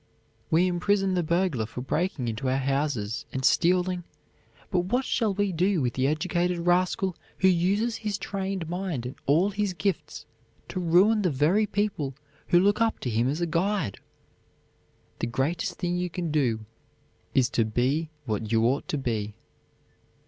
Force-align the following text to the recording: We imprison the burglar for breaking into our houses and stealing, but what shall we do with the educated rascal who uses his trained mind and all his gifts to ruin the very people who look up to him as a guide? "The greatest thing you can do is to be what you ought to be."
We 0.49 0.65
imprison 0.65 1.13
the 1.13 1.21
burglar 1.21 1.67
for 1.67 1.81
breaking 1.81 2.27
into 2.27 2.49
our 2.49 2.57
houses 2.57 3.27
and 3.31 3.45
stealing, 3.45 4.03
but 4.71 4.85
what 4.85 5.05
shall 5.05 5.31
we 5.35 5.51
do 5.51 5.79
with 5.79 5.93
the 5.93 6.07
educated 6.07 6.57
rascal 6.57 7.15
who 7.37 7.47
uses 7.47 7.97
his 7.97 8.17
trained 8.17 8.67
mind 8.67 9.05
and 9.05 9.13
all 9.27 9.51
his 9.51 9.73
gifts 9.75 10.25
to 10.69 10.79
ruin 10.79 11.21
the 11.21 11.29
very 11.29 11.67
people 11.67 12.15
who 12.47 12.59
look 12.59 12.81
up 12.81 12.97
to 13.01 13.11
him 13.11 13.29
as 13.29 13.41
a 13.41 13.45
guide? 13.45 13.99
"The 15.19 15.27
greatest 15.27 15.75
thing 15.75 15.97
you 15.97 16.09
can 16.09 16.31
do 16.31 16.61
is 17.35 17.47
to 17.51 17.63
be 17.63 18.09
what 18.25 18.51
you 18.51 18.65
ought 18.65 18.87
to 18.87 18.97
be." 18.97 19.35